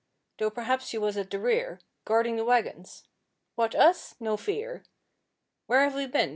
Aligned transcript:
Thought 0.39 0.55
perhaps 0.55 0.93
you 0.93 1.01
was 1.01 1.15
at 1.15 1.29
the 1.29 1.37
rear 1.37 1.79
Guarding 2.05 2.35
the 2.35 2.43
waggons.' 2.43 3.03
'What, 3.53 3.75
us? 3.75 4.15
No 4.19 4.35
fear! 4.35 4.83
Where 5.67 5.83
have 5.83 5.93
we 5.93 6.07
been? 6.07 6.29